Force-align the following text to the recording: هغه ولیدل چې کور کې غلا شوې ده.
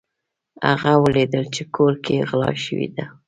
هغه 0.69 0.91
ولیدل 1.03 1.45
چې 1.55 1.61
کور 1.75 1.93
کې 2.05 2.25
غلا 2.29 2.51
شوې 2.65 2.87
ده. 2.95 3.05